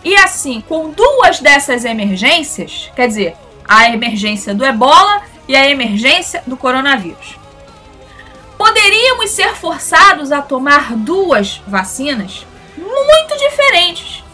[0.02, 6.42] E assim, com duas dessas emergências, quer dizer, a emergência do ebola e a emergência
[6.46, 7.36] do coronavírus,
[8.56, 14.24] poderíamos ser forçados a tomar duas vacinas muito diferentes.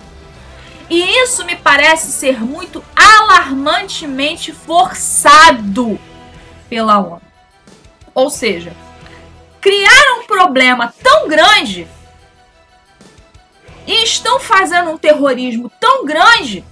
[0.88, 5.98] E isso me parece ser muito alarmantemente forçado
[6.68, 7.22] pela ONU.
[8.12, 8.74] Ou seja,
[9.60, 11.86] criaram um problema tão grande
[13.86, 16.64] e estão fazendo um terrorismo tão grande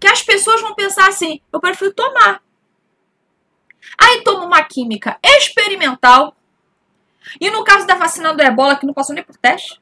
[0.00, 2.45] que as pessoas vão pensar assim: eu prefiro tomar.
[3.98, 6.36] Aí toma uma química experimental.
[7.40, 9.80] E no caso da vacina do ebola, que não passou nem por teste.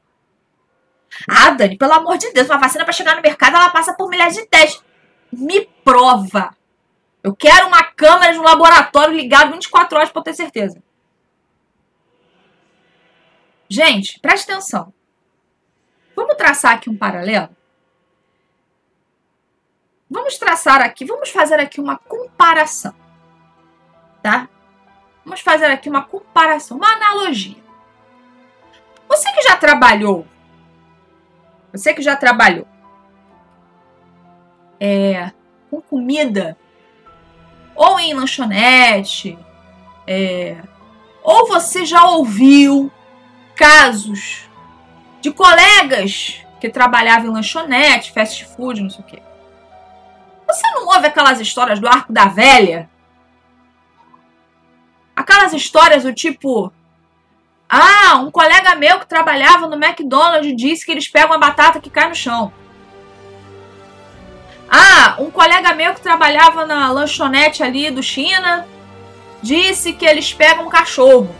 [1.29, 4.09] Ah, Dani, pelo amor de Deus, uma vacina para chegar no mercado, ela passa por
[4.09, 4.83] milhares de testes.
[5.33, 6.57] Me prova.
[7.23, 10.83] Eu quero uma câmera de um laboratório ligado 24 horas para ter certeza.
[13.69, 14.93] Gente, preste atenção.
[16.15, 17.49] Vamos traçar aqui um paralelo?
[20.09, 22.95] Vamos traçar aqui, vamos fazer aqui uma comparação.
[24.25, 24.49] Tá?
[25.23, 27.63] Vamos fazer aqui uma comparação, uma analogia.
[29.07, 30.27] Você que já trabalhou,
[31.71, 32.67] você que já trabalhou
[34.81, 35.31] é,
[35.71, 36.57] com comida
[37.75, 39.39] ou em lanchonete,
[40.07, 40.57] é,
[41.23, 42.91] ou você já ouviu
[43.55, 44.49] casos
[45.21, 49.23] de colegas que trabalhavam em lanchonete, fast food, não sei o quê,
[50.47, 52.89] Você não ouve aquelas histórias do arco da velha?
[55.55, 56.73] Histórias do tipo.
[57.69, 61.91] Ah, um colega meu que trabalhava no McDonald's disse que eles pegam a batata que
[61.91, 62.53] cai no chão.
[64.71, 68.67] Ah, um colega meu que trabalhava na lanchonete ali do China
[69.43, 71.35] disse que eles pegam um cachorro.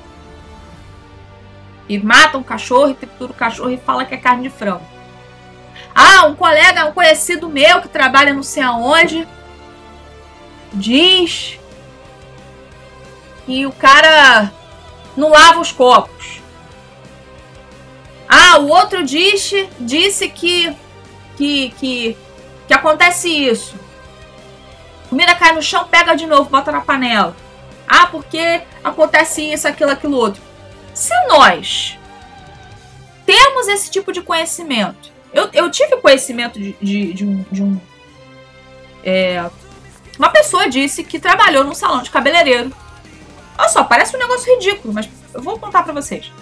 [1.89, 4.85] E matam o cachorro e trituram o cachorro e fala que é carne de frango.
[5.95, 9.29] Ah, um colega, um conhecido meu que trabalha não sei aonde
[10.73, 11.59] diz
[13.47, 14.53] que o cara
[15.17, 16.43] não lava os copos.
[18.29, 20.75] Ah, o outro disse, disse que,
[21.37, 22.17] que, que,
[22.67, 23.75] que acontece isso.
[25.09, 27.37] Comida cai no chão, pega de novo, bota na panela.
[27.87, 30.43] Ah, porque acontece isso, aquilo, aquilo outro.
[30.95, 31.99] Se nós
[33.27, 37.45] temos esse tipo de conhecimento, eu, eu tive conhecimento de, de, de um.
[37.51, 37.81] De um
[39.05, 39.45] é,
[40.19, 42.73] uma pessoa disse que trabalhou num salão de cabeleireiro.
[43.57, 46.33] Olha só, parece um negócio ridículo, mas eu vou contar pra vocês.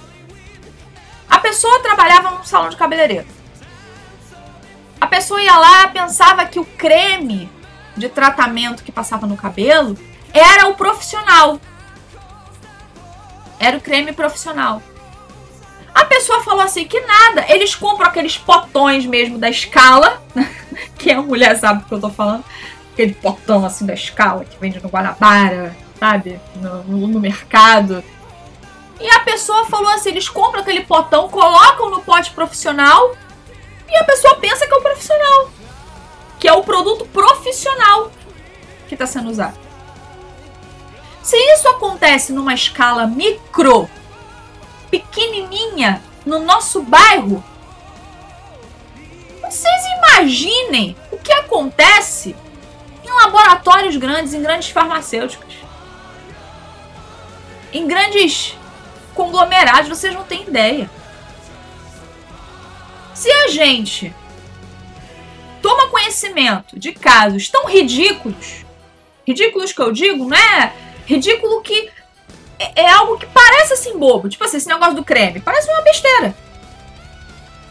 [1.29, 3.27] A pessoa trabalhava num salão de cabeleireiro.
[5.01, 7.51] A pessoa ia lá, pensava que o creme
[7.97, 9.97] de tratamento que passava no cabelo
[10.33, 11.61] era o profissional.
[13.59, 14.83] Era o creme profissional.
[15.95, 20.23] A pessoa falou assim que nada, eles compram aqueles potões mesmo da escala,
[20.99, 22.45] que a mulher sabe do que eu tô falando,
[22.93, 26.41] aquele potão assim da escala que vende no Guanabara, sabe?
[26.57, 28.03] No, no, no mercado.
[29.01, 33.15] E a pessoa falou assim: eles compram aquele potão, colocam no pote profissional
[33.89, 35.51] e a pessoa pensa que é o profissional.
[36.41, 38.11] Que é o produto profissional
[38.89, 39.57] que está sendo usado.
[41.23, 43.89] Se isso acontece numa escala micro,
[44.91, 47.45] pequenininha, no nosso bairro,
[49.41, 52.35] vocês imaginem o que acontece
[53.05, 55.62] em laboratórios grandes, em grandes farmacêuticas,
[57.73, 58.57] em grandes
[59.15, 60.91] conglomerados, vocês não têm ideia.
[63.15, 64.15] Se a gente
[65.61, 68.65] toma conhecimento de casos tão ridículos,
[69.27, 70.73] ridículos que eu digo, não é
[71.07, 71.91] ridículo que
[72.59, 74.29] é, é algo que parece assim bobo.
[74.29, 75.41] Tipo assim, esse negócio do creme.
[75.41, 76.35] Parece uma besteira.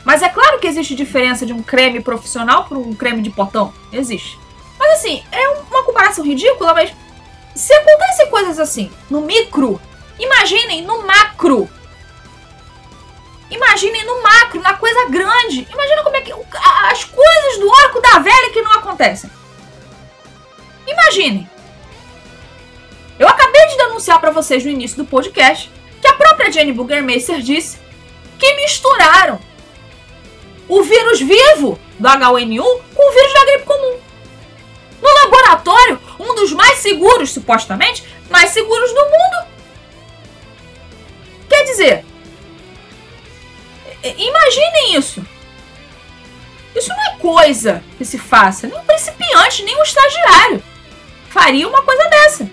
[0.04, 3.74] Mas é claro que existe diferença de um creme profissional para um creme de potão.
[3.92, 4.40] Existe.
[4.80, 6.92] Mas assim, é uma comparação ridícula, mas
[7.56, 9.80] se acontecem coisas assim no micro,
[10.20, 11.70] imaginem no macro.
[13.50, 15.68] Imaginem no macro, na coisa grande.
[15.72, 19.30] Imagina como é que as coisas do arco da velha que não acontecem.
[20.88, 21.50] Imaginem.
[23.20, 27.40] Eu acabei de denunciar para vocês no início do podcast que a própria Jenny Burgermeister
[27.40, 27.78] disse
[28.40, 29.40] que misturaram
[30.68, 34.00] o vírus vivo do H1N1 com o vírus da gripe comum.
[35.02, 39.51] No laboratório, um dos mais seguros, supostamente, mais seguros do mundo.
[41.72, 42.06] Dizer,
[44.04, 45.26] imaginem isso.
[46.76, 48.68] Isso não é coisa que se faça.
[48.68, 50.64] Nem um principiante, nem um estagiário
[51.30, 52.50] faria uma coisa dessa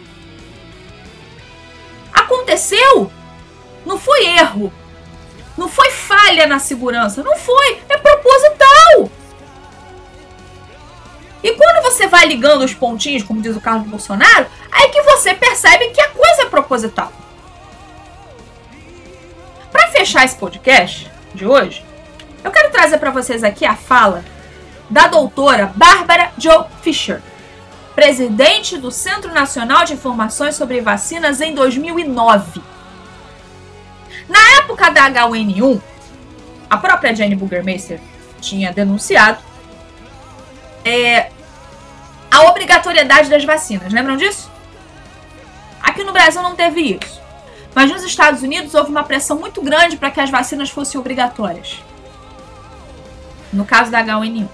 [2.28, 3.10] aconteceu.
[3.86, 4.72] Não foi erro.
[5.56, 7.22] Não foi falha na segurança.
[7.22, 7.80] Não foi.
[7.88, 9.10] É proposital.
[11.42, 15.34] E quando você vai ligando os pontinhos, como diz o Carlos Bolsonaro, aí que você
[15.34, 17.12] percebe que a coisa é proposital.
[19.98, 21.84] Fechar esse podcast de hoje,
[22.44, 24.24] eu quero trazer para vocês aqui a fala
[24.88, 27.20] da doutora Bárbara Joe Fisher
[27.96, 32.62] presidente do Centro Nacional de Informações sobre Vacinas em 2009.
[34.28, 35.82] Na época da H1N1,
[36.70, 37.98] a própria Jenny Burgermeister
[38.40, 39.42] tinha denunciado
[40.84, 41.32] é,
[42.30, 43.92] a obrigatoriedade das vacinas.
[43.92, 44.48] Lembram disso?
[45.82, 47.27] Aqui no Brasil não teve isso.
[47.78, 51.80] Mas nos Estados Unidos houve uma pressão muito grande para que as vacinas fossem obrigatórias.
[53.52, 54.48] No caso da H1N1.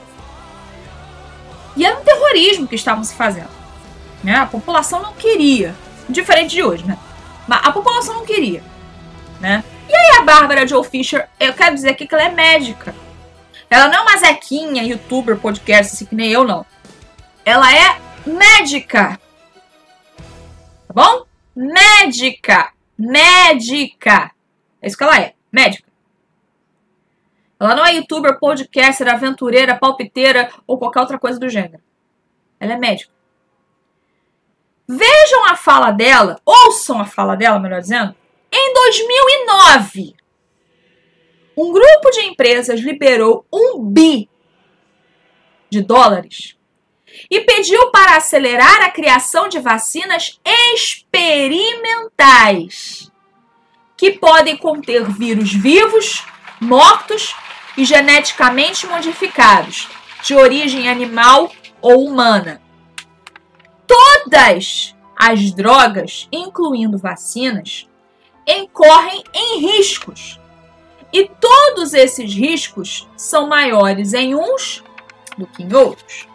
[1.75, 3.49] E era um terrorismo que estavam se fazendo.
[4.23, 4.37] Né?
[4.37, 5.75] A população não queria.
[6.07, 6.99] Diferente de hoje, né?
[7.49, 8.63] Mas a população não queria.
[9.41, 9.65] Né?
[9.89, 12.95] E aí a Bárbara Joe Fisher, eu quero dizer aqui que ela é médica.
[13.71, 16.67] Ela não é uma Zequinha, youtuber, podcast, assim que nem eu, não.
[17.43, 19.19] Ela é médica.
[20.87, 21.25] Tá bom?
[21.57, 22.75] Médica.
[22.99, 24.31] Médica.
[24.81, 25.35] É isso que ela é.
[25.53, 25.89] Médica.
[27.59, 31.83] Ela não é youtuber, podcaster, aventureira, palpiteira ou qualquer outra coisa do gênero.
[32.59, 33.13] Ela é médica.
[34.87, 38.15] Vejam a fala dela, ouçam a fala dela, melhor dizendo,
[38.53, 40.15] em 2009.
[41.57, 44.29] Um grupo de empresas liberou um bi
[45.71, 46.57] de dólares
[47.31, 50.41] e pediu para acelerar a criação de vacinas
[50.73, 53.11] experimentais
[53.97, 56.25] que podem conter vírus vivos,
[56.61, 57.35] mortos
[57.77, 59.89] e geneticamente modificados,
[60.23, 61.51] de origem animal
[61.81, 62.61] ou humana.
[63.87, 67.89] Todas as drogas, incluindo vacinas,
[68.47, 70.41] incorrem em riscos.
[71.13, 74.83] E todos esses riscos são maiores em uns
[75.39, 76.27] do que em outros.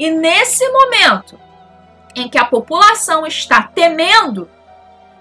[0.00, 1.38] E nesse momento
[2.16, 4.48] em que a população está temendo,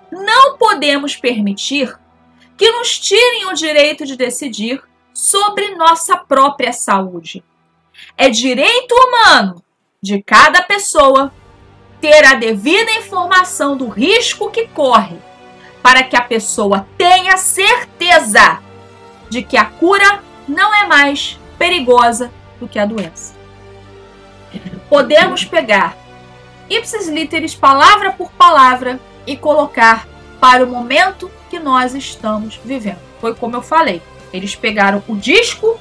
[0.09, 1.99] não podemos permitir
[2.55, 4.81] que nos tirem o direito de decidir
[5.13, 7.43] sobre nossa própria saúde.
[8.17, 9.61] É direito humano
[10.01, 11.33] de cada pessoa
[11.99, 15.17] ter a devida informação do risco que corre,
[15.83, 18.63] para que a pessoa tenha certeza
[19.29, 23.38] de que a cura não é mais perigosa do que a doença
[24.89, 25.95] podemos pegar
[26.69, 30.07] ipsis literis, palavra por palavra, e colocar
[30.39, 32.99] para o momento que nós estamos vivendo.
[33.21, 34.01] Foi como eu falei.
[34.33, 35.79] Eles pegaram o disco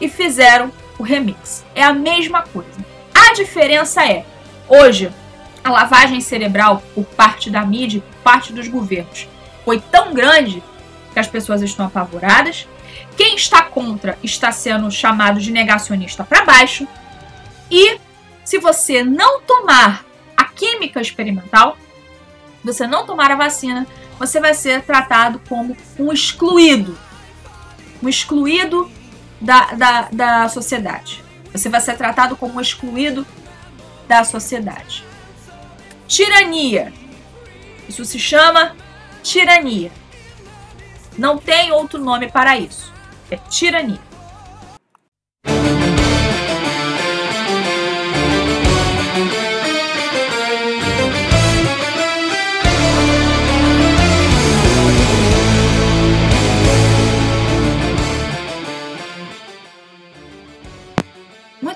[0.00, 1.64] e fizeram o remix.
[1.74, 2.78] É a mesma coisa.
[3.14, 4.24] A diferença é,
[4.68, 5.10] hoje,
[5.62, 9.28] a lavagem cerebral por parte da mídia, por parte dos governos,
[9.64, 10.62] foi tão grande
[11.12, 12.66] que as pessoas estão apavoradas.
[13.16, 16.86] Quem está contra está sendo chamado de negacionista para baixo.
[17.70, 17.98] E
[18.48, 21.76] se você não tomar a química experimental,
[22.64, 23.86] você não tomar a vacina,
[24.18, 26.98] você vai ser tratado como um excluído.
[28.02, 28.90] Um excluído
[29.38, 31.22] da, da, da sociedade.
[31.52, 33.26] Você vai ser tratado como um excluído
[34.08, 35.04] da sociedade.
[36.06, 36.90] Tirania.
[37.86, 38.74] Isso se chama
[39.22, 39.92] tirania.
[41.18, 42.94] Não tem outro nome para isso.
[43.30, 44.07] É tirania.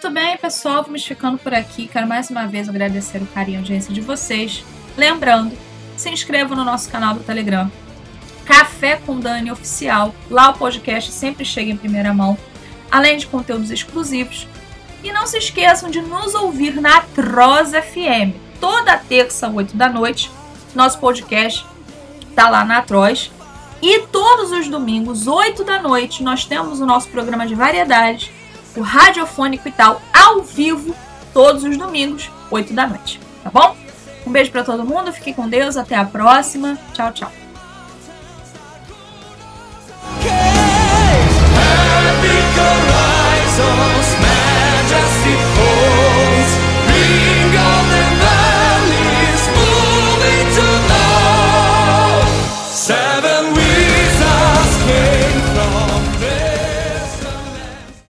[0.03, 1.87] Muito bem, pessoal, vamos ficando por aqui.
[1.87, 4.65] Quero mais uma vez agradecer o carinho e audiência de vocês.
[4.97, 5.57] Lembrando,
[5.97, 7.71] se inscreva no nosso canal do Telegram,
[8.45, 10.13] Café com Dani Oficial.
[10.29, 12.37] Lá o podcast sempre chega em primeira mão,
[12.91, 14.49] além de conteúdos exclusivos.
[15.05, 18.35] E não se esqueçam de nos ouvir na Troz FM.
[18.61, 20.33] Toda terça, 8 da noite,
[20.75, 21.65] nosso podcast
[22.35, 23.31] tá lá na Troz.
[23.81, 28.42] E todos os domingos, 8 da noite, nós temos o nosso programa de variedades
[28.77, 30.95] o Radiofônico e tal, ao vivo,
[31.33, 33.21] todos os domingos, 8 da noite.
[33.43, 33.77] Tá bom?
[34.27, 36.79] Um beijo para todo mundo, fique com Deus, até a próxima.
[36.93, 37.33] Tchau, tchau.